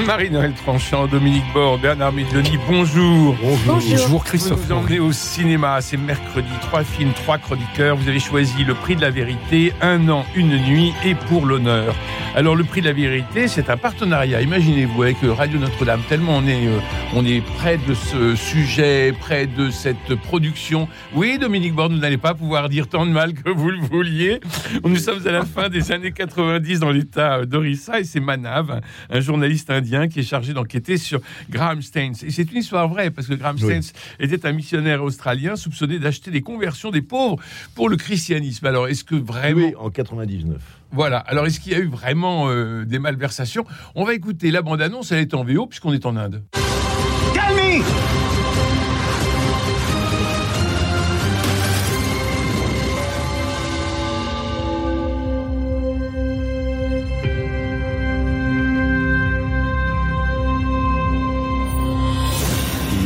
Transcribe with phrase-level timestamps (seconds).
[0.06, 3.36] Marie-Noël Tranchant, Dominique Bord, Bernard Midloni, bonjour.
[3.66, 4.24] Bonjour.
[4.24, 4.60] Christophe.
[4.60, 7.96] Vous nous emmenez au cinéma, c'est mercredi, trois films, trois chroniqueurs.
[7.96, 11.94] Vous avez choisi Le Prix de la Vérité, Un an, une nuit et Pour l'honneur.
[12.36, 16.46] Alors le Prix de la Vérité, c'est un partenariat, imaginez-vous, avec Radio Notre-Dame, tellement on
[16.46, 16.78] est, euh,
[17.12, 20.86] on est près de ce sujet, près de cette production.
[21.12, 24.38] Oui, Dominique Bord, vous n'allez pas pouvoir dire tant de mal que vous le vouliez.
[24.84, 29.20] Nous sommes à la fin des années 90 dans l'état d'Orissa et c'est Manav, un
[29.20, 32.14] journaliste indien qui est chargé d'enquêter sur Graham Staines.
[32.22, 33.82] Et c'est une histoire vraie, parce que Graham Staines
[34.20, 37.38] était un missionnaire australien soupçonné d'acheter des conversions des pauvres
[37.74, 38.66] pour le christianisme.
[38.66, 39.66] Alors, est-ce que vraiment...
[39.66, 40.79] Oui, en 99.
[40.92, 41.18] Voilà.
[41.18, 43.64] Alors, est-ce qu'il y a eu vraiment euh, des malversations?
[43.94, 46.42] On va écouter la bande-annonce, elle est en VO, puisqu'on est en Inde.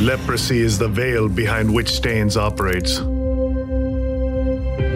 [0.04, 2.98] Leprosy is the veil behind which Staines operates.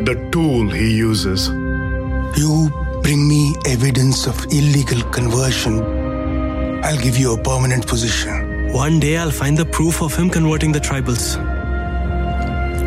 [0.05, 1.51] The tool he uses.
[2.37, 2.71] You
[3.03, 5.83] bring me evidence of illegal conversion,
[6.85, 8.73] I'll give you a permanent position.
[8.73, 11.35] One day I'll find the proof of him converting the tribals.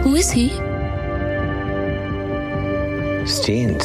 [0.04, 0.50] Who is he?
[3.28, 3.84] Stains.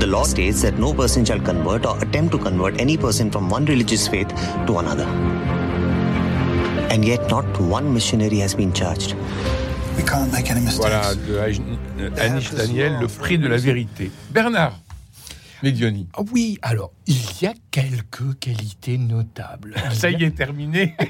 [0.00, 3.48] The law states that no person shall convert or attempt to convert any person from
[3.48, 4.28] one religious faith
[4.66, 5.04] to another.
[6.90, 9.14] And yet, not one missionary has been charged.
[9.96, 10.78] We can't make any mistakes.
[10.78, 14.10] Voilà, de Anish- Anish Daniel, le prix de la vérité.
[14.30, 14.78] Bernard
[15.62, 16.08] Medioni.
[16.14, 19.74] Ah Oui, alors, il y a quelques qualités notables.
[19.92, 20.96] Ça y est, terminé.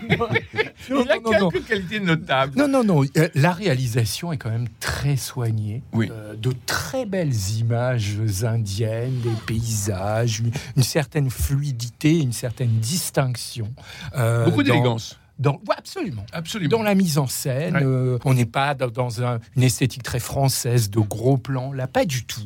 [0.91, 1.49] Non, Il y a non, non, non.
[1.51, 2.59] quelques qualités notables.
[2.59, 3.03] Non, non, non.
[3.17, 5.83] euh, La réalisation est quand même très soignée.
[5.93, 6.09] Oui.
[6.11, 13.73] Euh, de très belles images indiennes, des paysages, une, une certaine fluidité, une certaine distinction.
[14.17, 15.19] Euh, Beaucoup dans- d'élégance.
[15.43, 16.25] Dans, ouais, absolument.
[16.33, 16.71] Absolument.
[16.71, 17.83] Dans la mise en scène, Ouais.
[17.85, 21.87] euh, on n'est pas dans, dans un- une esthétique très française de gros plans, là
[21.87, 22.41] pas du tout.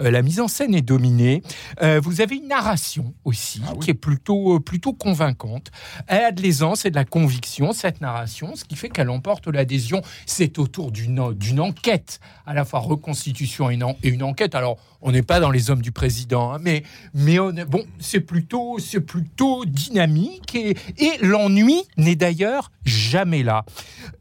[0.00, 1.42] Euh, la mise en scène est dominée.
[1.82, 3.78] Euh, vous avez une narration aussi Ah oui.
[3.84, 5.70] qui est plutôt, plutôt convaincante.
[6.06, 9.46] Elle a de l'aisance et de la conviction, cette narration, ce qui fait qu'elle emporte
[9.48, 10.02] l'adhésion.
[10.26, 14.54] C'est autour d'une d'une enquête, à la fois reconstitution et une, en- et une enquête.
[14.54, 18.20] Alors, on n'est pas dans les hommes du président, hein, mais, mais on bon, c'est
[18.20, 23.64] plutôt, c'est plutôt dynamique et, et l'ennui n'est d'ailleurs jamais là.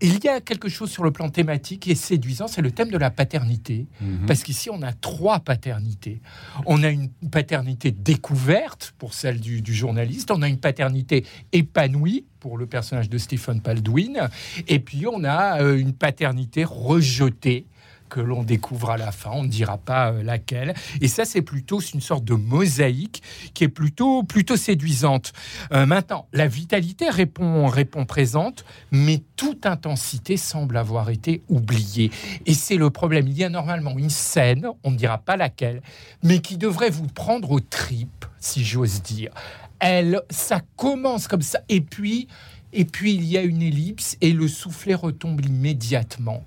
[0.02, 2.90] Il y a quelque chose sur le plan thématique qui est séduisant, c'est le thème
[2.90, 3.88] de la paternité.
[4.28, 6.22] Parce qu'ici, on a trois paternités.
[6.66, 12.26] On a une paternité découverte pour celle du, du journaliste, on a une paternité épanouie
[12.40, 14.30] pour le personnage de Stephen Baldwin,
[14.68, 17.66] et puis on a euh, une paternité rejetée
[18.12, 20.74] que l'on découvre à la fin, on ne dira pas euh, laquelle.
[21.00, 23.24] Et ça, c'est plutôt une sorte de mosaïque
[23.54, 25.32] qui est plutôt, plutôt séduisante.
[25.72, 32.12] Euh, maintenant, la vitalité répond, répond présente, mais toute intensité semble avoir été oubliée.
[32.46, 33.30] Et c'est le problème.
[33.30, 35.82] Il y a normalement une scène, on ne dira pas laquelle,
[36.22, 39.32] mais qui devrait vous prendre aux tripes, si j'ose dire.
[39.80, 42.28] Elle, ça commence comme ça, et puis
[42.74, 46.44] et puis il y a une ellipse et le soufflet retombe immédiatement.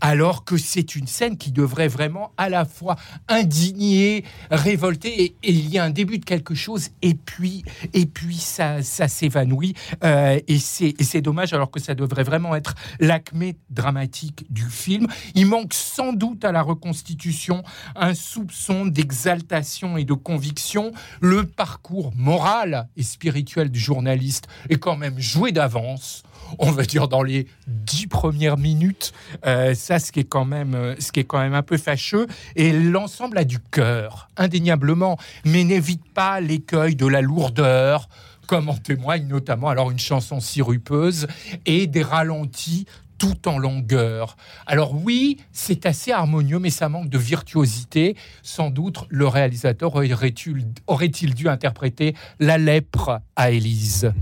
[0.00, 2.96] Alors que c'est une scène qui devrait vraiment à la fois
[3.28, 8.36] indigner, révolter, et, il y a un début de quelque chose, et puis, et puis
[8.36, 9.74] ça, ça s'évanouit.
[10.04, 15.06] Euh, et c'est dommage alors que ça devrait vraiment être l'acmé dramatique du film.
[15.34, 17.62] Il manque sans doute à la reconstitution
[17.96, 20.92] un soupçon d'exaltation et de conviction.
[21.20, 26.22] Le parcours moral et spirituel du journaliste est quand même joué d'avance.
[26.58, 29.12] On va dire dans les dix premières minutes,
[29.46, 31.76] Euh, ça, ce qui est quand même, euh, ce qui est quand même un peu
[31.76, 32.26] fâcheux.
[32.56, 38.08] Et l'ensemble a du cœur, indéniablement, mais n'évite pas l'écueil de la lourdeur,
[38.46, 41.26] comme en témoigne notamment alors une chanson sirupeuse
[41.66, 42.86] et des ralentis
[43.18, 44.36] tout en longueur.
[44.66, 48.16] Alors oui, c'est assez harmonieux, mais ça manque de virtuosité.
[48.42, 54.12] Sans doute, le réalisateur aurait-il aurait-il dû interpréter la lèpre à Élise.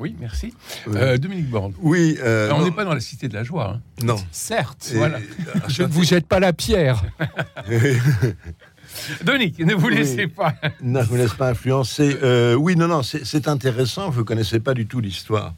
[0.00, 0.54] Oui, merci.
[0.86, 0.94] Oui.
[0.96, 1.74] Euh, Dominique Borne.
[1.80, 3.74] Oui, euh, on n'est pas dans la cité de la joie.
[3.76, 3.80] hein.
[4.02, 4.16] non.
[4.32, 5.18] Certes, Et- Voilà.
[5.68, 7.04] je ne vous jette pas la pierre.
[9.24, 9.94] Dominique, ne vous Oui.
[9.96, 10.54] laissez pas.
[10.82, 12.16] Non, je ne me laisse pas influencer.
[12.22, 14.10] Euh, oui, non, non, c'est intéressant.
[14.10, 15.54] Je ne connaissais pas du tout l'histoire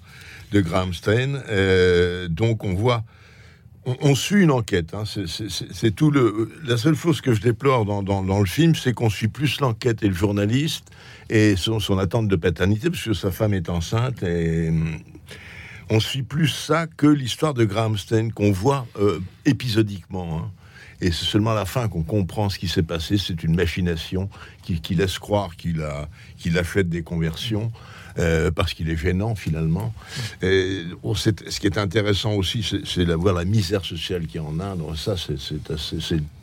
[0.50, 1.40] de Graham Stein.
[1.48, 3.04] Euh, donc on voit,
[3.84, 4.94] on, suit une enquête.
[4.94, 5.05] hein.
[5.06, 6.52] C'est- tout le.
[6.64, 10.08] La seule chose que je déplore dans, le film, c'est qu'on suit plus l'enquête et
[10.08, 10.87] le journaliste
[11.31, 14.69] et son, attente de paternité, parce que sa femme est enceinte et.
[14.69, 14.99] hum,
[15.90, 17.96] On suit plus ça que l'histoire de Graham
[18.34, 20.38] qu'on voit euh, épisodiquement.
[20.38, 20.50] hein.
[21.02, 23.19] Et c'est seulement à la fin qu'on comprend ce qui s'est passé.
[23.19, 24.31] C'est une machination
[24.62, 26.08] qui, qui laisse croire qu'il a,
[26.38, 27.73] qu'il a fait des conversions.
[28.18, 29.92] Euh, parce qu'il est gênant finalement.
[30.42, 34.44] Et, oh, ce qui est intéressant aussi, c'est, de voir la misère sociale qu'il y
[34.44, 34.82] a en Inde.
[34.96, 35.36] Ça, c'est,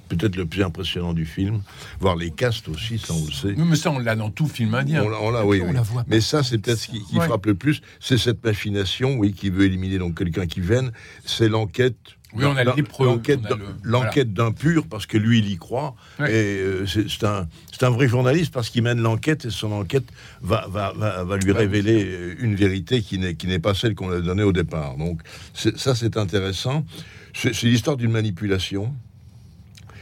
[0.09, 1.61] peut-être le plus impressionnant du film.
[1.99, 3.53] Voir les castes aussi, ça on le sait.
[3.55, 5.03] Mais ça, on l'a dans tout film indien.
[5.03, 5.73] On l'a, on l'a, oui, on oui.
[5.73, 6.07] la voit pas.
[6.09, 7.25] Mais ça, c'est peut-être ce qui, qui Ouais.
[7.27, 10.91] frappe le plus, c'est cette machination, oui, qui veut éliminer donc quelqu'un qui gêne.
[11.25, 11.95] C'est l'enquête.
[12.33, 15.95] Oui, on a L'enquête, d'un- le- l'enquête d'un pur, parce que lui, il y croit.
[16.19, 16.31] Ouais.
[16.31, 20.03] Et euh, c'est, un, c'est un vrai journaliste parce qu'il mène l'enquête et son enquête
[20.41, 23.73] va, va, va, va lui Ouais, révéler euh, une vérité qui n'est, qui n'est pas
[23.73, 24.95] celle qu'on lui a donnée au départ.
[24.97, 25.21] Donc,
[25.53, 26.85] ça, c'est intéressant.
[27.33, 28.93] C'est, c'est l'histoire d'une manipulation.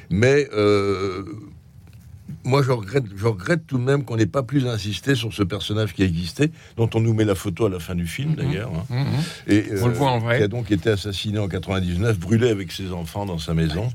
[0.09, 1.24] Mais euh,
[2.44, 5.44] moi, je regrette, je regrette tout de même qu'on n'ait pas plus insisté sur ce
[5.44, 8.72] personnage qui existait, dont on nous met la photo à la fin du film, d'ailleurs.
[8.89, 9.06] hein.
[9.06, 9.54] Mhm.
[9.54, 10.38] Et, On le voit en vrai.
[10.38, 13.89] Qui a donc été assassiné en 99, brûlé avec ses enfants dans sa maison.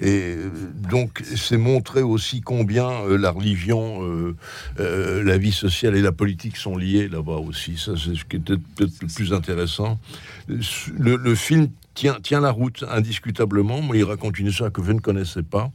[0.00, 0.50] Et euh,
[0.90, 4.34] donc, c'est montrer aussi combien euh, la religion, euh,
[4.80, 7.76] euh, la vie sociale et la politique sont liées là-bas aussi.
[7.76, 10.00] Ça, c'est ce qui était peut-être le plus intéressant.
[10.48, 14.90] Le, le film tient, tient la route indiscutablement, mais il raconte une histoire que je
[14.92, 15.70] ne connaissais pas.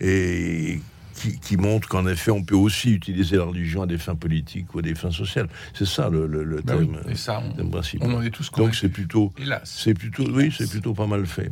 [0.00, 0.80] Et
[1.14, 4.74] qui, qui montre qu'en effet, on peut aussi utiliser la religion à des fins politiques
[4.74, 5.48] ou à des fins sociales.
[5.72, 8.08] C'est ça le, le- le Bah oui, thème, et ça, on- thème principal.
[8.10, 9.62] on en est tous Donc c'est plutôt, Hélas.
[9.64, 11.50] c'est plutôt, oui, c'est plutôt pas mal fait.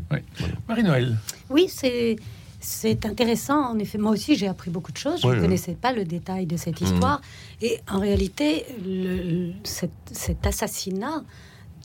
[0.69, 1.17] Marie-Noël.
[1.51, 2.17] Oui, c'est
[2.65, 3.73] c'est intéressant.
[3.73, 5.21] En effet, moi aussi, j'ai appris beaucoup de choses.
[5.23, 7.21] Je ne connaissais pas le détail de cette histoire.
[7.61, 9.17] Et en réalité, le-
[9.49, 11.25] le- cet, cet assassinat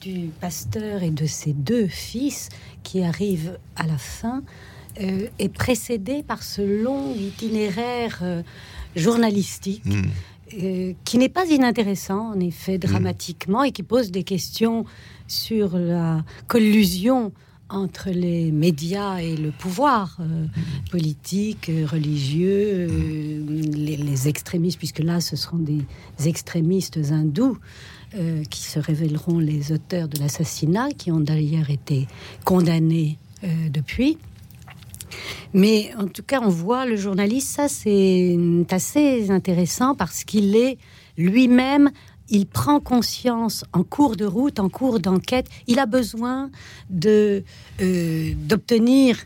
[0.02, 2.50] du pasteur et de ses deux fils
[2.84, 4.44] qui arrive à la fin
[5.02, 8.42] euh, est précédé par ce long itinéraire euh,
[8.96, 10.02] journalistique Mm.
[10.64, 14.86] euh, qui n'est pas inintéressant, en effet, dramatiquement, et qui pose des questions
[15.28, 17.32] sur la collusion
[17.70, 20.46] entre les médias et le pouvoir euh,
[20.90, 22.88] politique, euh, religieux,
[23.76, 25.82] les, les extrémistes, puisque là, ce seront des
[26.26, 27.58] extrémistes hindous
[28.50, 32.08] qui se révéleront les auteurs de l'assassinat, qui ont d'ailleurs été
[32.46, 33.18] condamnés
[33.70, 34.18] depuis.
[35.54, 38.38] Mais en tout cas, on voit le journaliste, ça c'est
[38.70, 40.78] assez intéressant parce qu'il est
[41.18, 41.92] lui-même,
[42.30, 46.50] il prend conscience en cours de route, en cours d'enquête, il a besoin
[47.06, 47.42] euh,
[47.80, 49.18] d'obtenir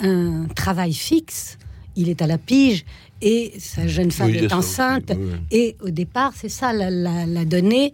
[0.00, 1.58] un travail fixe.
[1.96, 2.84] Il est à la pige
[3.22, 5.12] et sa jeune femme Oui, est enceinte.
[5.16, 5.32] oui.
[5.50, 7.92] Et au départ, c'est ça la, la- la donnée.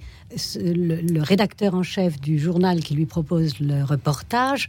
[0.57, 4.69] Le, le rédacteur en chef du journal qui lui propose le reportage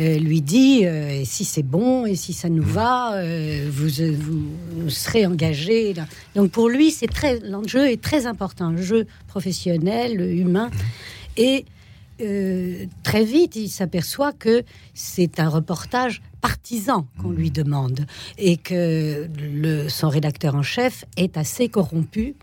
[0.00, 4.42] euh, lui dit euh, si c'est bon et si ça nous va, euh, vous, vous,
[4.82, 5.94] vous serez engagé.
[6.34, 10.70] Donc pour lui, c'est très l'enjeu est très important, un jeu professionnel, humain,
[11.36, 11.64] et
[12.20, 18.06] euh, très vite, il s'aperçoit que c'est un reportage partisan qu'on lui demande
[18.38, 19.28] et que
[19.62, 22.34] le, son rédacteur en chef est assez corrompu,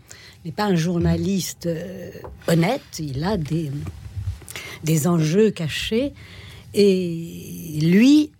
[0.44, 2.10] n'est pas un journaliste euh,
[2.46, 3.70] honnête, il a des,
[4.84, 6.12] des enjeux cachés
[6.74, 8.30] et lui,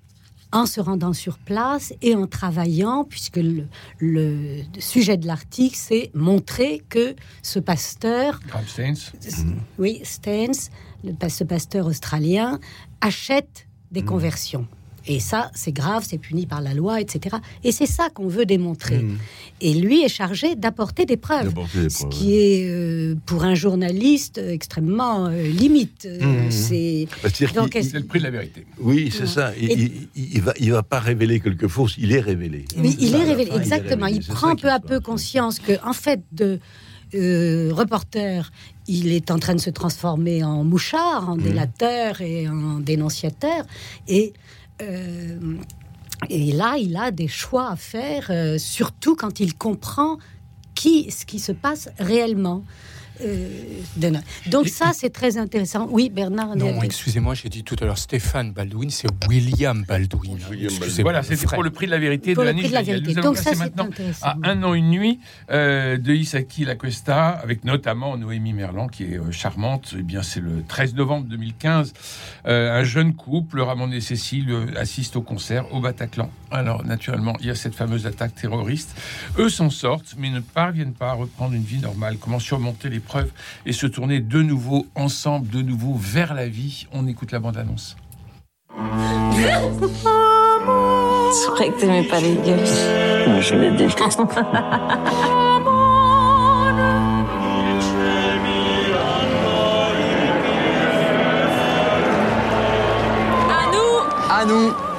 [0.52, 3.64] en se rendant sur place et en travaillant, puisque le,
[3.98, 8.96] le sujet de l'article, c'est montrer que ce pasteur Staines.
[9.78, 10.52] oui, Staines,
[11.02, 12.60] le, ce pasteur australien,
[13.00, 14.06] achète des Mm.
[14.06, 14.66] conversions.
[15.06, 17.36] Et ça, c'est grave, c'est puni par la loi, etc.
[17.62, 18.98] Et c'est ça qu'on veut démontrer.
[18.98, 19.18] Mm.
[19.60, 21.52] Et lui est chargé d'apporter des preuves.
[21.74, 26.08] Des Ce preuves, qui est, euh, pour un journaliste, euh, extrêmement euh, limite.
[26.20, 26.50] Mhm.
[26.50, 28.66] C'est le prix de la vérité.
[28.80, 29.52] Oui, c'est ça.
[29.60, 31.94] Il, Et- il, il va, il va pas révéler quelque chose.
[31.98, 32.64] Il est révélé.
[32.78, 34.06] Oui, il est révélé, fin, exactement.
[34.06, 34.34] Il, révélé.
[34.34, 36.58] Prend peu à peu conscience que, en fait, de
[37.14, 38.50] euh, reporter,
[38.88, 41.28] il est en train de se transformer en mouchard, Mmh.
[41.30, 43.64] en délateur et en dénonciateur.
[44.08, 44.38] Et, euh,
[44.80, 50.18] et là, il a des choix à faire, euh, surtout quand il comprend
[51.10, 52.62] ce qui se passe réellement.
[53.22, 53.48] Euh,
[54.46, 55.86] Donc Et- ça, c'est très intéressant.
[55.90, 56.56] Oui, Bernard.
[56.56, 60.38] Non, excusez-moi, j'ai dit tout à l'heure Stéphane Baldwin, c'est William Baldwin.
[60.50, 61.02] William Baldwin.
[61.02, 62.82] Voilà, c'était pour le prix de la vérité Pour de de la.
[62.82, 64.26] Nous allons Donc ça, maintenant intéressant.
[64.26, 69.18] à Un an, une nuit euh, de Isaki Lacuesta, avec notamment Noémie Merlan, qui est
[69.18, 69.94] euh, charmante.
[69.98, 71.92] Eh bien, c'est le 13 novembre 2015.
[72.46, 76.30] Euh, un jeune couple, Ramon et Cécile, euh, assistent au concert au Bataclan.
[76.50, 78.94] Alors, naturellement, il y a cette fameuse attaque terroriste.
[79.38, 82.16] Eux s'en sortent, mais ne parviennent pas à reprendre une vie normale.
[82.18, 83.30] Comment surmonter les épreuves
[83.66, 86.86] et se tourner de nouveau ensemble, de nouveau vers la vie.
[86.92, 87.96] On écoute la bande-annonce.
[91.32, 92.86] C'est vrai que t'aimais pas les gosses.
[93.40, 94.20] Je les déteste.
[103.50, 103.94] À nous
[104.30, 104.93] À nous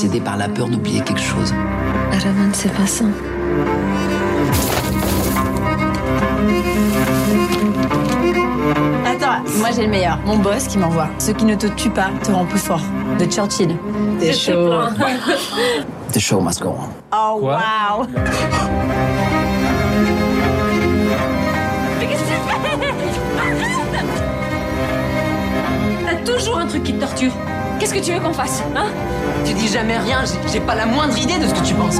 [0.00, 1.52] obsédé par la peur d'oublier quelque chose.
[2.10, 3.04] Araman, c'est pas ça.
[9.04, 10.18] Attends, moi j'ai le meilleur.
[10.24, 11.08] Mon boss qui m'envoie.
[11.18, 12.80] Ceux qui ne te tuent pas te rendent plus fort.
[13.18, 13.76] De Churchill.
[14.18, 14.70] T'es chaud.
[16.14, 16.88] The show must go on.
[17.12, 18.06] Oh Quoi wow.
[22.00, 22.40] Mais qu'est-ce que tu fais?
[23.38, 23.76] Arrête
[26.24, 27.32] T'as toujours un truc qui te torture.
[27.80, 28.86] Qu'est-ce que tu veux qu'on fasse, hein?
[29.44, 30.18] Tu dis jamais rien,
[30.52, 31.96] j'ai- pas la moindre idée de ce que tu penses.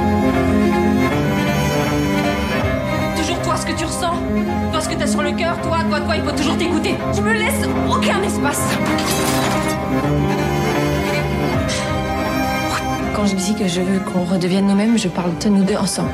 [3.17, 4.13] Toujours toi, ce que tu ressens.
[4.71, 5.57] Toi, ce que t'as sur le cœur.
[5.63, 6.95] Toi, toi, toi, il faut toujours t'écouter.
[7.15, 8.61] Tu me laisses aucun espace.
[13.15, 16.11] Quand je dis que je veux qu'on redevienne nous-mêmes, je parle de nous deux ensemble.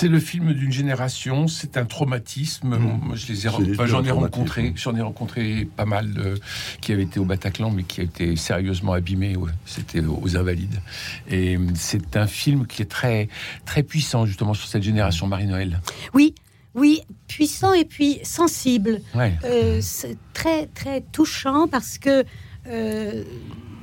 [0.00, 2.78] C'est le film d'une génération, c'est un traumatisme.
[2.78, 3.72] Moi, je les ai, Mmh.
[3.72, 6.38] Enfin, j'en ai rencontré, j'en ai rencontré pas mal
[6.80, 9.36] qui avaient été au Bataclan, mais qui a été sérieusement abîmé.
[9.36, 9.50] ouais.
[9.66, 10.80] C'était aux Invalides.
[11.28, 13.28] Et euh, c'est un film qui est très,
[13.66, 15.82] très puissant justement sur cette génération Marie-Noël.
[16.14, 16.34] Oui,
[16.74, 19.02] oui, puissant et puis sensible.
[19.14, 19.34] Ouais.
[19.44, 22.24] Euh, c'est très, très touchant parce que
[22.68, 23.24] euh,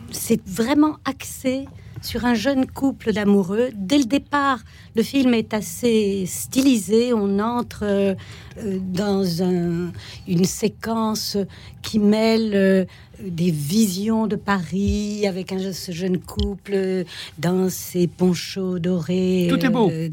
[0.10, 1.68] c'est vraiment axé
[2.02, 3.70] sur un jeune couple d'amoureux.
[3.76, 4.60] Dès le départ,
[4.96, 7.14] le film est assez stylisé.
[7.14, 8.16] On entre euh,
[8.60, 9.92] euh, dans un-
[10.28, 11.38] une séquence
[11.82, 12.86] qui mêle euh,
[13.26, 17.04] des visions de Paris avec un, ce jeune couple
[17.40, 19.48] dans ses ponchos dorés.
[19.50, 19.90] Tout est beau.
[19.90, 20.10] euh,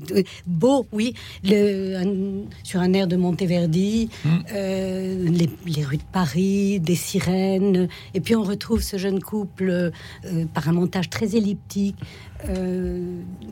[0.46, 1.14] beau, oui.
[1.44, 4.28] Le, un- sur un air de Monteverdi, Mm.
[4.54, 7.88] euh, les, les rues de Paris, des sirènes.
[8.14, 9.90] Et puis on retrouve ce jeune couple euh,
[10.54, 11.96] par un montage très elliptique.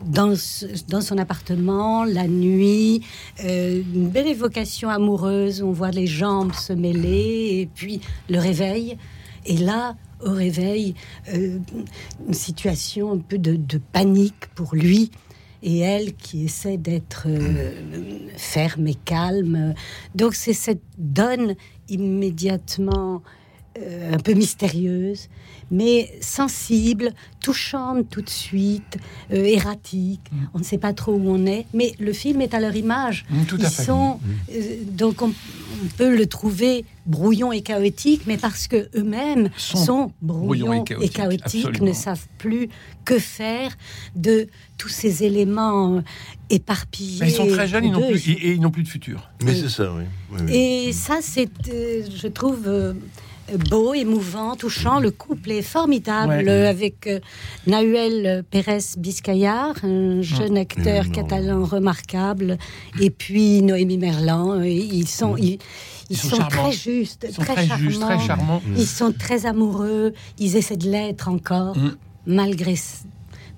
[0.05, 3.01] dans, ce- dans son appartement, la nuit,
[3.43, 8.97] une belle évocation amoureuse, on voit les jambes se mêler, et puis le réveil.
[9.45, 9.95] Et là,
[10.25, 10.95] au réveil,
[11.33, 11.59] euh,
[12.27, 15.11] une situation un peu de, panique pour lui
[15.61, 17.71] et elle qui essaie d'être euh,
[18.35, 19.73] ferme et calme.
[20.15, 21.55] Donc c'est cette donne
[21.89, 23.21] immédiatement
[24.13, 25.29] un peu mystérieuse,
[25.71, 27.11] mais sensible,
[27.41, 28.97] touchante tout de suite,
[29.31, 30.21] euh, erratique.
[30.53, 33.25] On ne sait pas trop où on est, mais le film est à leur image.
[33.29, 33.83] Mm, tout à Ils fait.
[33.83, 34.19] sont
[34.53, 39.77] euh, donc on, on peut le trouver brouillon et chaotique, mais parce que eux-mêmes Sont
[39.77, 41.87] sont, brouillons et chaotiques, et chaotiques, absolument.
[41.87, 42.69] ne savent plus
[43.03, 43.75] que faire
[44.15, 46.01] de tous ces éléments euh,
[46.49, 47.19] éparpillés.
[47.21, 48.11] Mais ils sont très jeunes, ils n'ont d'eux.
[48.11, 49.29] plus, et, et ils n'ont plus de futur.
[49.43, 50.03] Mais c'est ça, oui.
[50.31, 50.55] Oui, oui.
[50.55, 52.93] Et ça, c'est, euh, je trouve, euh,
[53.69, 54.99] beau, émouvant, touchant.
[54.99, 56.47] Le couple est formidable Ouais.
[56.49, 57.19] euh, avec euh,
[57.67, 61.11] Nahuel Pérez Biscayar, un jeune acteur Mmh.
[61.11, 62.57] catalan remarquable,
[62.99, 64.59] et puis Noémie Merlan.
[64.59, 65.59] euh, Ils sont, ils,
[66.09, 66.49] ils sont sont, charmants.
[66.69, 68.07] très justes, Ils sont très, très charmants.
[68.17, 68.61] très charmants.
[68.77, 70.13] Ils sont très amoureux.
[70.39, 71.95] Ils essaient de l'être encore, Mm.
[72.27, 72.75] malgré,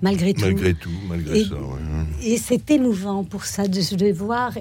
[0.02, 0.40] malgré tout.
[0.44, 1.54] Malgré tout, malgré Et- ça.
[2.22, 4.52] Et c'est émouvant pour ça de, de voir,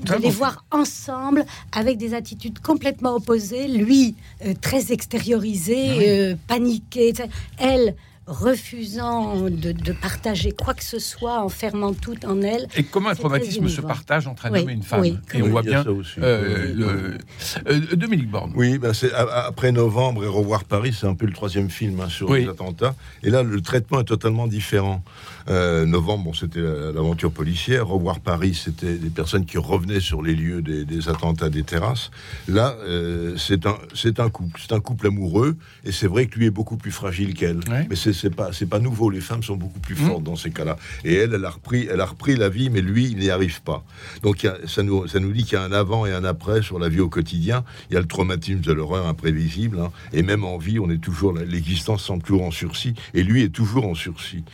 [0.00, 3.68] de Très les voir ensemble avec des attitudes complètement opposées.
[3.68, 4.14] Lui,
[4.44, 7.08] euh, très extériorisé, euh, paniqué.
[7.08, 7.28] etc.
[7.58, 7.94] Elle,
[8.26, 12.68] refusant de, de partager quoi que ce soit, enfermant tout en elle.
[12.76, 15.42] Et comment un traumatisme se partage entre un Oui, homme et une femme oui, Et
[15.42, 16.14] on voit bien ça aussi.
[16.18, 17.18] euh, Oui, le-
[17.66, 18.52] euh, Dominique Borne.
[18.54, 22.08] Oui, ben c'est après novembre et revoir Paris, c'est un peu le troisième film hein,
[22.08, 22.42] sur Oui.
[22.44, 22.94] les attentats.
[23.24, 25.02] Et là, le traitement est totalement différent.
[25.50, 27.88] Euh, novembre, bon, c'était la- l'aventure policière.
[27.88, 32.10] Revoir Paris, c'était des personnes qui revenaient sur les lieux des, des attentats des terrasses.
[32.48, 35.56] Là, euh, c'est un, c'est un couple, c'est un couple amoureux.
[35.84, 37.58] Et c'est vrai que lui est beaucoup plus fragile qu'elle.
[37.68, 37.86] Ouais.
[37.90, 39.10] Mais c'est c'est pas, c'est pas nouveau.
[39.10, 40.06] Les femmes sont beaucoup plus Mm.
[40.06, 40.76] fortes dans ces cas-là.
[41.04, 43.60] Et elle, elle a repris, elle a repris la vie, mais lui, il n'y arrive
[43.62, 43.84] pas.
[44.22, 46.12] Donc il y a- ça nous, ça nous dit qu'il y a un avant et
[46.12, 47.64] un après sur la vie au quotidien.
[47.90, 49.80] Il y a le traumatisme de l'horreur imprévisible.
[49.80, 49.90] hein.
[50.12, 52.94] Et même en vie, on est toujours, l'existence semble toujours en sursis.
[53.14, 54.44] Et lui est toujours en sursis.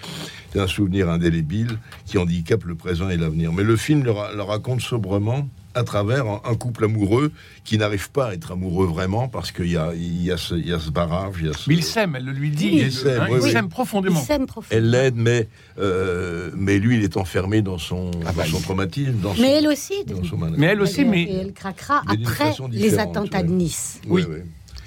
[0.57, 3.53] C'est un souvenir indélébile qui handicape le présent et l'avenir.
[3.53, 7.31] Mais le film le, ra- le raconte sobrement à travers un, un couple amoureux
[7.63, 10.55] qui n'arrive pas à être amoureux vraiment parce qu'il y a, il y, a ce,
[10.55, 11.35] il y a ce barrage.
[11.41, 11.69] Il y a ce...
[11.69, 12.71] Mais il s'aime, elle le lui dit.
[12.71, 14.25] Oui, il il s'aime, hein, oui, profondément.
[14.71, 15.47] Elle l'aide, mais,
[15.79, 19.13] euh, mais lui, il est enfermé dans son, dans son traumatisme.
[19.23, 19.93] Dans son, Mais elle aussi.
[20.07, 23.55] dans son Mais elle aussi, elle, mais elle craquera Mais après les attentats de ouais.
[23.57, 24.01] Nice.
[24.09, 24.37] Oui, oui.
[24.39, 24.45] C'est-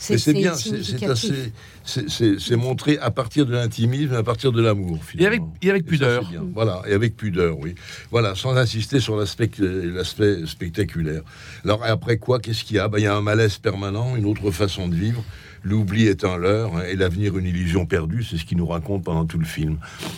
[0.09, 0.53] Mais c'est bien,
[1.85, 4.99] c'est montré à partir de l'intimisme, à partir de l'amour.
[5.17, 5.53] Et avec, finalement.
[5.61, 6.29] et avec Et ça, pudeur.
[6.29, 6.43] bien.
[6.53, 7.75] Voilà, et avec pudeur, oui.
[8.11, 11.21] Voilà, sans insister sur l'aspect l'aspect spectaculaire.
[11.65, 12.87] Alors après quoi, qu'est-ce qu'il y a?
[12.87, 15.23] Ben, Il y a un malaise permanent, une autre façon de vivre.
[15.63, 19.03] L'oubli est un leurre hein, et l'avenir une illusion perdue, c'est ce qu'il nous raconte
[19.03, 19.77] pendant tout le film.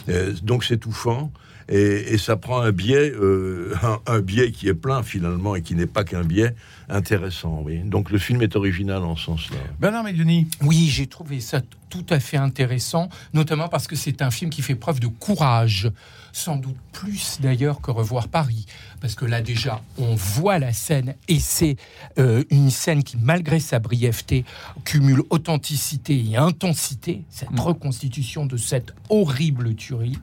[0.09, 1.31] Euh, donc c'est touchant.
[1.69, 3.73] Et, ça prend un biais, euh,
[4.05, 6.55] un, biais qui est plein finalement et qui n'est pas qu'un biais
[6.89, 7.61] intéressant.
[7.63, 7.79] Oui.
[7.79, 9.57] Donc le film est original en ce sens-là.
[9.79, 10.47] Bernard Médioni.
[10.61, 14.61] Oui, j'ai trouvé ça tout à fait intéressant, notamment parce que c'est un film qui
[14.61, 15.91] fait preuve de courage,
[16.33, 18.65] sans doute plus d'ailleurs que Revoir Paris,
[18.99, 21.75] parce que là déjà, on voit la scène et c'est
[22.19, 24.45] euh, une scène qui, malgré sa brièveté,
[24.85, 30.19] cumule authenticité et intensité, cette reconstitution de cette horrible tuerie,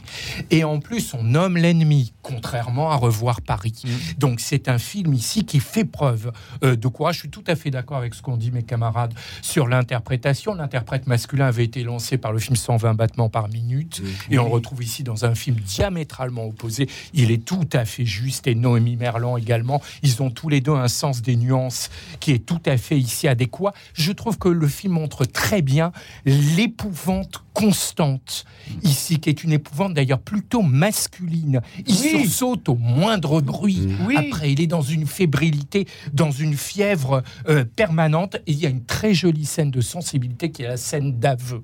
[0.50, 3.82] et en plus on nomme l'ennemi, contrairement à Revoir Paris.
[4.18, 7.16] Donc c'est un film ici qui fait preuve euh, de courage.
[7.16, 10.54] Je suis tout à fait d'accord avec ce qu'ont dit mes camarades sur l'interprétation.
[10.54, 14.50] L'interprète masculin avait été lancé par le film 120 battements par minute, et on le
[14.50, 15.97] retrouve ici dans un film diamétralement
[16.46, 16.88] opposé.
[17.14, 19.80] Il est tout à fait juste, et Noémie Merlan également.
[20.02, 21.90] Ils ont tous les deux un sens des nuances
[22.20, 23.72] qui est tout à fait ici adéquat.
[23.94, 25.92] Je trouve que le film montre très bien
[26.24, 28.44] l'épouvante constante
[28.82, 31.60] ici, qui est une épouvante d'ailleurs plutôt masculine.
[31.86, 32.10] Il Oui.
[32.24, 33.88] sursaute au moindre bruit.
[34.06, 34.14] Oui.
[34.16, 38.36] Après, il est dans une fébrilité, dans une fièvre euh, permanente.
[38.46, 41.62] Et il y a une très jolie scène de sensibilité qui est la scène d'aveu.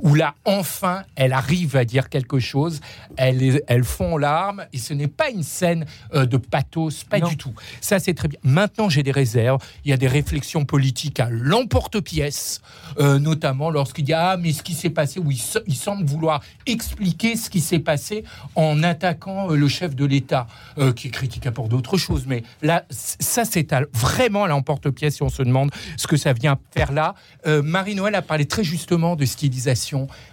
[0.00, 2.80] Où là, enfin, elle arrive à dire quelque chose,
[3.16, 7.18] elle, est- elle fond larmes, et ce n'est pas une scène euh, de pathos, pas
[7.18, 7.28] Non.
[7.28, 7.52] du tout.
[7.80, 8.38] Ça, c'est très bien.
[8.42, 9.60] Maintenant, j'ai des réserves.
[9.84, 12.60] Il y a des réflexions politiques à l'emporte-pièce,
[12.98, 16.04] euh, notamment lorsqu'il dit Ah, mais ce qui s'est passé, où il, se- il semble
[16.04, 20.46] vouloir expliquer ce qui s'est passé en attaquant euh, le chef de l'État,
[20.94, 22.24] qui est critiquable pour d'autres choses.
[22.26, 26.32] Mais là, ça, c'est à- vraiment à l'emporte-pièce si on se demande ce que ça
[26.32, 27.14] vient faire là.
[27.46, 29.85] Marie-Noël a parlé très justement de stylisation.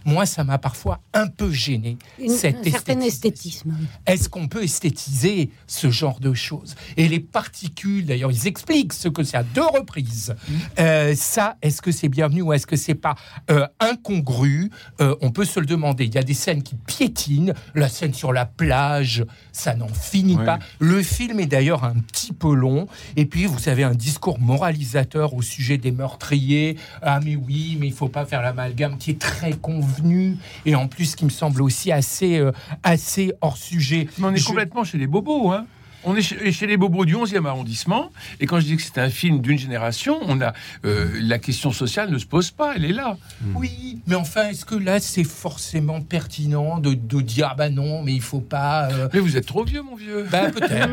[0.06, 1.98] Moi, ça m'a parfois un peu gêné.
[2.20, 3.76] Une- cette un certain esthétisme.
[4.06, 6.76] Est-ce qu'on peut esthétiser ce genre de choses?
[6.98, 10.36] Et les particules, d'ailleurs, ils expliquent ce que c'est à deux reprises.
[10.80, 13.16] Euh, ça, est-ce que c'est bienvenu ou est-ce que c'est pas
[13.52, 14.70] euh, incongru?
[15.02, 16.06] Euh, On peut se le demander.
[16.06, 17.54] Il y a des scènes qui piétinent.
[17.76, 20.46] La scène sur la plage, ça n'en finit Ouais.
[20.46, 20.60] pas.
[20.80, 22.88] Le film est d'ailleurs un petit peu long.
[23.16, 26.78] Et puis, vous avez un discours moralisateur au sujet des meurtriers.
[27.02, 30.38] Ah, mais oui, mais il faut pas faire l'amalgame, qui est très convenu.
[30.66, 32.52] Et en plus, qui me semble aussi assez, euh,
[32.84, 34.08] assez hors sujet.
[34.18, 35.66] Mais on est Je- complètement chez les bobos, hein.
[36.06, 38.12] On est chez, les bobos du 11e arrondissement.
[38.42, 40.52] Et quand je dis que c'est un film d'une génération, on a
[40.84, 43.16] euh, la question sociale ne se pose pas, elle est là.
[43.56, 48.04] Oui, mais enfin, est-ce que là, c'est forcément pertinent de, de dire, ah bah non,
[48.04, 48.90] mais il faut pas.
[48.92, 50.28] euh, Mais vous êtes trop vieux, mon vieux.
[50.30, 50.90] Bah peut-être.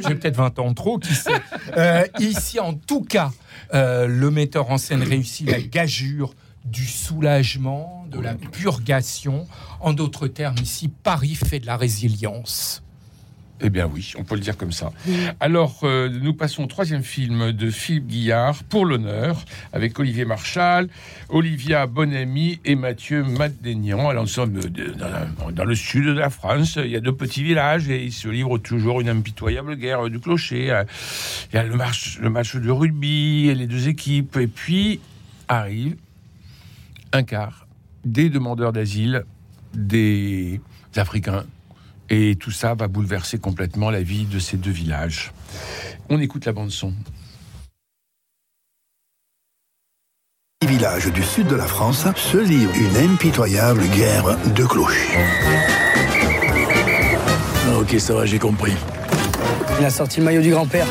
[0.08, 1.30] J'ai peut-être 20 ans trop, qui sait.
[1.76, 3.30] Euh, ici, en tout cas,
[3.74, 6.32] euh, le metteur en scène réussit la gageure
[6.64, 9.46] du soulagement, de la purgation.
[9.80, 12.82] En d'autres termes, ici, Paris fait de la résilience.
[13.60, 14.92] Eh bien oui, on peut le dire comme ça.
[15.40, 20.88] Alors, euh, nous passons au troisième film de Philippe Guillard, Pour l'honneur, avec Olivier Marchal,
[21.28, 24.08] Olivia Bonamy et Mathieu Madénian.
[24.10, 26.76] Alors, nous sommes dans, dans le sud de la France.
[26.76, 30.20] Il y a deux petits villages et ils se livrent toujours une impitoyable guerre du
[30.20, 30.70] clocher.
[30.70, 30.84] Euh,
[31.52, 34.36] Il y a le match, le match de rugby et les deux équipes.
[34.36, 35.00] Et puis
[35.48, 35.96] arrive
[37.12, 37.66] un quart
[38.04, 39.24] des demandeurs d'asile,
[39.74, 40.60] des
[40.96, 41.44] Africains.
[42.10, 45.32] Et tout ça va bouleverser complètement la vie de ces deux villages.
[46.08, 46.94] On écoute la bande son.
[50.68, 55.16] villages du sud de la France se livrent une impitoyable guerre de cloches.
[57.76, 58.74] Ok, ça va, j'ai compris.
[59.80, 60.86] Il a sorti le maillot du grand-père.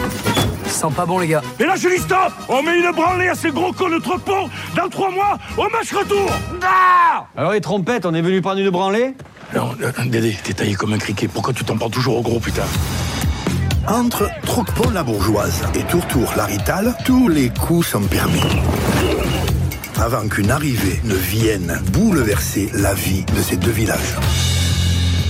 [0.78, 1.42] Sent pas bon, les gars.
[1.60, 4.48] Et là, je dis stop On met une branlée à ces gros cons de pont
[4.76, 6.30] dans trois mois au match retour
[7.36, 9.16] Alors les trompettes, on est venu prendre une branlée
[9.56, 9.72] Non,
[10.06, 11.28] Dédé, t'es taillé comme un criquet.
[11.28, 12.62] Pourquoi tu t'en prends toujours au gros, putain
[13.88, 18.44] Entre Troquepont la bourgeoise et Tourtour la Ritale, tous les coups sont permis.
[20.00, 24.14] Avant qu'une arrivée ne vienne bouleverser la vie de ces deux villages.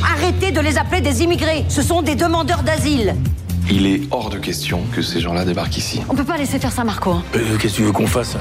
[0.03, 1.63] Arrêtez de les appeler des immigrés.
[1.69, 3.15] Ce sont des demandeurs d'asile.
[3.69, 6.01] Il est hors de question que ces gens-là débarquent ici.
[6.09, 7.11] On peut pas laisser faire ça, Marco.
[7.11, 7.23] hein.
[7.35, 8.37] Euh, Qu'est-ce que tu veux qu'on fasse?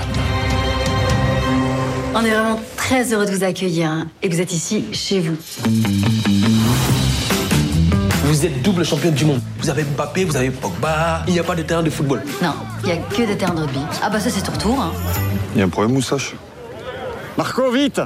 [2.14, 5.20] On est vraiment très heureux de vous accueillir hein, et que vous êtes ici chez
[5.20, 5.36] vous.
[8.24, 9.40] Vous êtes double championne du monde.
[9.60, 11.22] Vous avez Mbappé, vous avez Pogba.
[11.26, 12.22] Il n'y a pas de terrain de football.
[12.42, 13.80] Non, il y a que des terrains de rugby.
[14.02, 14.80] Ah bah ça c'est ton retour.
[14.80, 14.92] Hein.
[15.54, 16.34] Il y a un problème, Moustache
[17.36, 18.00] Marco, vite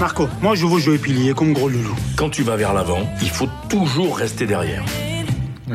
[0.00, 1.94] Marco, moi je veux jouer pilier comme gros loulou.
[2.16, 4.84] Quand tu vas vers l'avant, il faut toujours rester derrière.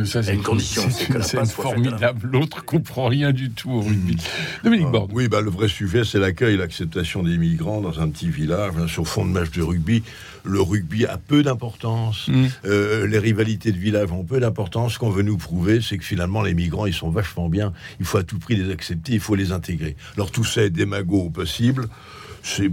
[0.06, 2.29] Ça, c'est une condition, c'est que la C'est passe soit faite à la formidable.
[2.32, 4.17] L'autre comprend rien du tout au rugby.
[4.63, 5.12] Dominique Borde.
[5.13, 8.88] Oui, bah, le vrai sujet, c'est l'accueil, l'acceptation des migrants dans un petit village, hein,
[8.88, 10.03] sur fond de match de rugby.
[10.43, 12.27] Le rugby a peu d'importance.
[12.27, 12.45] Mm.
[12.65, 14.93] Euh, les rivalités de village ont peu d'importance.
[14.93, 17.73] Ce qu'on veut nous prouver, c'est que finalement, les migrants, ils sont vachement bien.
[17.99, 19.95] Il faut à tout prix les accepter, il faut les intégrer.
[20.15, 21.88] Alors, tout ça est démago au possible.
[22.41, 22.69] C'est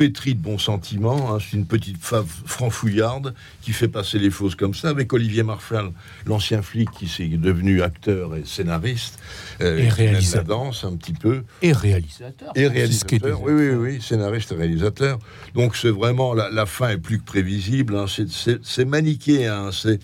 [0.00, 1.34] pétri de bons sentiments.
[1.34, 1.38] hein.
[1.40, 5.90] C'est une petite fave franfouillarde qui fait passer les fausses comme ça, avec Olivier Marchal,
[6.24, 9.18] l'ancien flic qui s'est devenu acteur et scénariste.
[9.60, 10.42] euh, Et réalisateur.
[10.58, 11.42] La danse, un petit peu.
[11.60, 12.50] Et réalisateur.
[12.56, 15.18] Et réalisateur, oui, oui, oui, scénariste et réalisateur.
[15.54, 18.06] Donc c'est vraiment, la, la fin est plus que prévisible, hein.
[18.08, 19.70] c'est- manichéen, hein.
[19.72, 20.00] c'est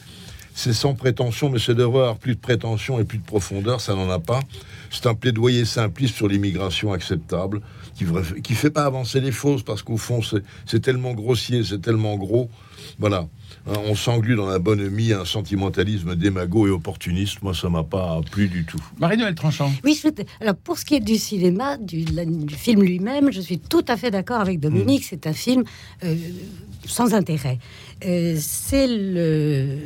[0.59, 3.95] c'est sans prétention, mais c'est devrait avoir plus de prétention et plus de profondeur, ça
[3.95, 4.41] n'en a pas.
[4.91, 7.61] C'est un plaidoyer simpliste sur l'immigration acceptable,
[7.97, 11.81] qui ne qui fait pas avancer les fausses, parce qu'au fond, c'est- tellement grossier, c'est
[11.81, 12.51] tellement gros.
[12.99, 13.27] Voilà.
[13.69, 17.43] Hein, on s'englue dans la bonhomie, un sentimentalisme démago et opportuniste.
[17.43, 18.79] Moi, ça m'a pas plu du tout.
[19.01, 19.73] Marie-Noël Tranchant.
[19.85, 20.09] Oui, je-
[20.41, 23.85] alors pour ce qui est du cinéma, du, la- du film lui-même, je suis tout
[23.89, 25.05] à fait d'accord avec Dominique.
[25.09, 25.65] C'est un film
[26.05, 26.15] euh,
[26.87, 27.59] sans intérêt.
[28.05, 29.79] Euh, c'est le,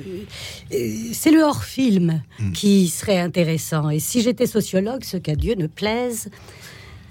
[0.72, 2.22] euh, c'est le hors-film
[2.54, 3.88] qui serait intéressant.
[3.88, 6.36] Et si j'étais sociologue, ce qu'à Dieu ne plaise, euh,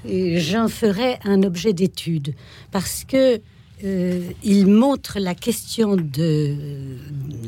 [0.06, 2.34] j'en ferais un objet d'étude.
[2.72, 3.42] Parce que
[3.84, 6.56] euh, il montre la question de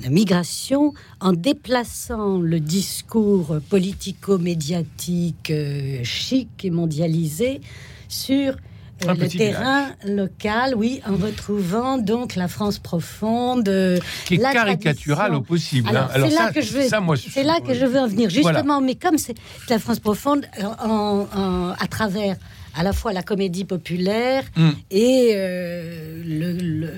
[0.02, 7.60] la migration en déplaçant le discours politico-médiatique euh, chic et mondialisé
[8.08, 8.71] sur euh,
[9.08, 14.38] Un le petit terrain local, oui, en retrouvant donc la France profonde, euh, Qui est
[14.38, 15.38] la caricatural tradition.
[15.38, 15.90] au possible.
[15.90, 16.08] hein.
[16.14, 18.30] Alors, c'est là que je veux, ça, moi, c'est là que je veux en venir
[18.30, 18.52] justement.
[18.64, 18.80] Voilà.
[18.82, 19.36] Mais comme c'est
[19.70, 22.36] la France profonde, euh, en- en- à travers
[22.74, 24.70] à la fois la comédie populaire Mm.
[24.92, 26.94] et euh, le- le-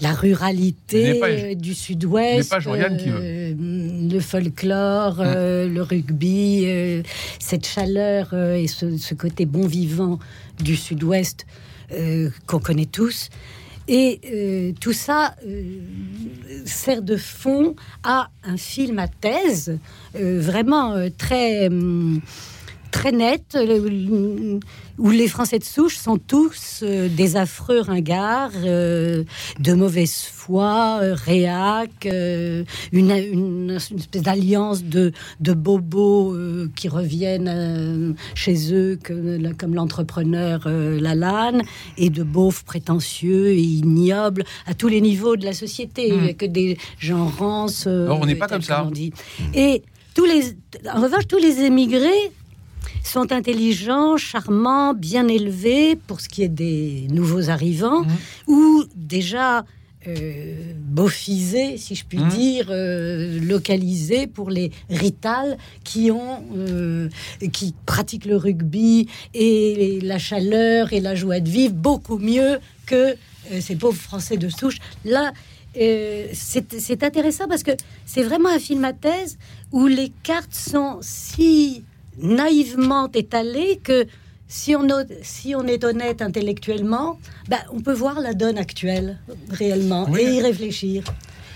[0.00, 7.02] la ruralité euh, du Sud-Ouest, euh, le folklore, euh, le rugby, euh,
[7.38, 10.18] cette chaleur euh, et ce, ce côté bon vivant
[10.62, 11.46] du Sud-Ouest
[11.92, 13.30] euh, qu'on connaît tous.
[13.88, 15.80] Et euh, tout ça euh,
[16.64, 19.78] sert de fond à un film à thèse,
[20.14, 22.20] vraiment très, hum,
[22.90, 24.58] très net, euh,
[24.98, 29.24] où les Français de souche sont tous euh, des affreux ringards, euh,
[29.58, 36.36] de mauvaise foi, euh, réac, euh, une, une- une espèce d'alliance de, de bobos
[36.76, 41.62] qui reviennent chez eux que- comme l'entrepreneur Lalanne,
[41.96, 46.46] et de beaufs prétentieux et ignobles à tous les niveaux de la société, a que
[46.46, 47.86] des gens rances.
[47.86, 48.86] on n'est pas comme ça.
[48.92, 49.12] dit.
[49.54, 49.82] Et
[50.14, 50.56] tous les,
[50.92, 52.32] en revanche, tous les émigrés
[53.04, 58.04] sont intelligents, charmants, bien élevés pour ce qui est des nouveaux arrivants,
[58.46, 59.64] ou déjà
[60.06, 62.28] euh, beaufisés, si je puis Mhm.
[62.28, 67.10] dire, euh, localisés pour les ritales qui ont, euh,
[67.52, 73.14] qui pratiquent le rugby et la chaleur et la joie de vivre beaucoup mieux que
[73.52, 74.78] euh, ces pauvres Français de souche.
[75.04, 75.32] Là,
[75.78, 77.72] euh, c'est c'est intéressant parce que
[78.06, 79.36] c'est vraiment un film à thèse
[79.70, 81.84] où les cartes sont si
[82.22, 84.06] naïvement étalées que
[84.48, 84.86] si on,
[85.22, 89.18] si on est honnête intellectuellement, ben, on peut voir la donne actuelle
[89.50, 90.20] réellement Oui.
[90.22, 91.04] et y réfléchir.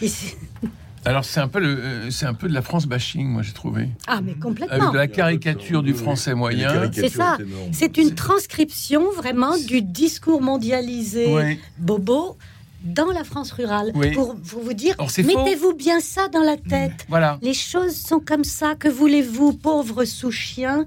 [0.02, 0.08] Et
[1.06, 3.52] Alors c'est un peu le, euh, c'est un peu de la France bashing, moi j'ai
[3.52, 3.88] trouvé.
[4.06, 4.74] ah, mais complètement.
[4.74, 6.90] Avec de la caricature du français moyen.
[6.94, 7.36] C'est ça.
[7.72, 11.58] C'est une transcription vraiment du discours mondialisé Oui.
[11.78, 12.38] bobo
[12.84, 13.90] dans la France rurale.
[13.94, 14.12] Oui.
[14.12, 17.06] Pour, pour vous dire, mettez-vous bien ça dans la tête.
[17.08, 17.38] Voilà.
[17.42, 18.74] Les choses sont comme ça.
[18.74, 20.86] Que voulez-vous, pauvres sous-chiens?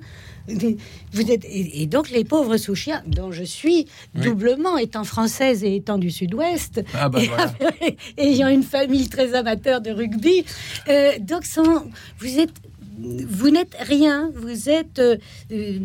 [1.12, 4.22] Vous êtes, et, et donc les pauvres sous-chiens, dont je suis Oui.
[4.24, 7.52] doublement, étant française et étant du Sud-Ouest, Ah bah et voilà.
[8.18, 10.46] ayant une famille très amateur de rugby,
[10.88, 11.84] euh, donc sont,
[12.20, 12.54] vous êtes
[12.98, 15.18] vous n'êtes rien, vous êtes euh,
[15.52, 15.78] euh,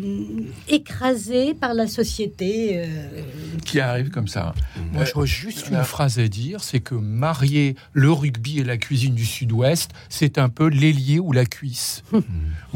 [0.67, 2.71] écrasé par la société.
[2.77, 2.85] euh,
[3.65, 4.53] Qui arrive comme ça.
[4.91, 9.13] Moi, j'aurais juste une phrase à dire, c'est que marier le rugby et la cuisine
[9.15, 12.03] du Sud-Ouest, c'est un peu l'ailier ou la cuisse.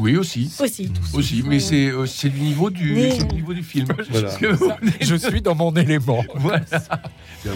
[0.00, 0.48] Oui aussi.
[0.60, 0.92] Aussi.
[1.12, 3.88] Aussi, mais c'est euh, c'est du niveau du, Mais- c'est du niveau du film.
[4.10, 4.30] Voilà.
[5.00, 6.24] Je suis dans mon élément.
[6.36, 6.60] Voilà.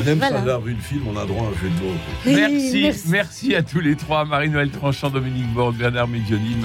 [0.05, 0.39] Même Voilà.
[0.41, 1.95] avoir vu le film, on a droit à un jeu de mots.
[2.27, 3.09] Oui, Merci, merci.
[3.11, 6.57] merci à tous les trois, Marie-Noël Tranchant, Dominique Borde, Bernard Médioni.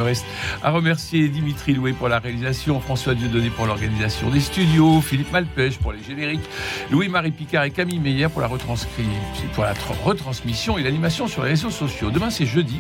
[0.63, 5.77] À remercier Dimitri Loué pour la réalisation, François Dieudonné pour l'organisation des studios, Philippe Malpêche
[5.79, 6.47] pour les génériques,
[6.91, 12.09] Louis-Marie Picard et Camille Meyer pour la, pour retransmission et l'animation sur les réseaux sociaux.
[12.09, 12.79] Demain, c'est jeudi.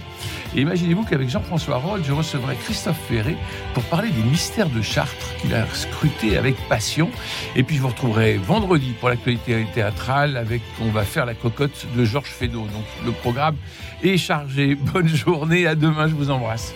[0.55, 3.35] Et imaginez-vous qu'avec Jean-François Roll, je recevrai Christophe Ferré
[3.73, 7.09] pour parler des mystères de Chartres qu'il a scruté avec passion.
[7.55, 11.87] Et puis, je vous retrouverai vendredi pour l'actualité théâtrale avec On va faire la cocotte
[11.95, 12.61] de Georges Feydeau.
[12.61, 13.57] Donc, le programme
[14.01, 14.75] est chargé.
[14.93, 15.67] Bonne journée.
[15.67, 16.07] À demain.
[16.07, 16.73] Je vous embrasse.